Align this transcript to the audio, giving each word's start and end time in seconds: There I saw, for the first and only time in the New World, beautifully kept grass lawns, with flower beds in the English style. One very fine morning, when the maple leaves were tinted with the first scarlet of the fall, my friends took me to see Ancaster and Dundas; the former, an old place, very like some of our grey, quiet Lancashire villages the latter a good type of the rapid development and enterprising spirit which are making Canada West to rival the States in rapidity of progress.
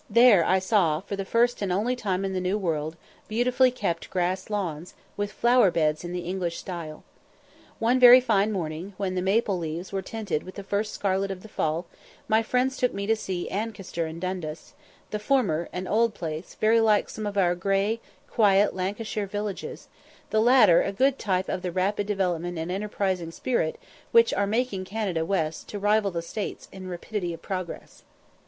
There 0.09 0.43
I 0.43 0.57
saw, 0.57 0.99
for 1.01 1.15
the 1.15 1.25
first 1.25 1.61
and 1.61 1.71
only 1.71 1.95
time 1.95 2.25
in 2.25 2.33
the 2.33 2.41
New 2.41 2.57
World, 2.57 2.95
beautifully 3.27 3.69
kept 3.69 4.09
grass 4.09 4.49
lawns, 4.49 4.95
with 5.15 5.31
flower 5.31 5.69
beds 5.69 6.03
in 6.03 6.11
the 6.11 6.21
English 6.25 6.57
style. 6.57 7.03
One 7.77 7.99
very 7.99 8.19
fine 8.19 8.51
morning, 8.51 8.95
when 8.97 9.13
the 9.13 9.21
maple 9.21 9.59
leaves 9.59 9.91
were 9.91 10.01
tinted 10.01 10.41
with 10.41 10.55
the 10.55 10.63
first 10.63 10.91
scarlet 10.91 11.29
of 11.29 11.43
the 11.43 11.47
fall, 11.47 11.85
my 12.27 12.41
friends 12.41 12.77
took 12.77 12.95
me 12.95 13.05
to 13.05 13.15
see 13.15 13.47
Ancaster 13.51 14.07
and 14.07 14.19
Dundas; 14.19 14.73
the 15.11 15.19
former, 15.19 15.69
an 15.71 15.87
old 15.87 16.15
place, 16.15 16.55
very 16.55 16.79
like 16.79 17.07
some 17.07 17.27
of 17.27 17.37
our 17.37 17.53
grey, 17.53 17.99
quiet 18.27 18.75
Lancashire 18.75 19.27
villages 19.27 19.87
the 20.31 20.41
latter 20.41 20.81
a 20.81 20.91
good 20.91 21.19
type 21.19 21.47
of 21.47 21.61
the 21.61 21.71
rapid 21.71 22.07
development 22.07 22.57
and 22.57 22.71
enterprising 22.71 23.29
spirit 23.29 23.79
which 24.11 24.33
are 24.33 24.47
making 24.47 24.83
Canada 24.83 25.23
West 25.23 25.69
to 25.69 25.77
rival 25.77 26.09
the 26.09 26.23
States 26.23 26.67
in 26.71 26.87
rapidity 26.89 27.35
of 27.35 27.43
progress. 27.43 28.01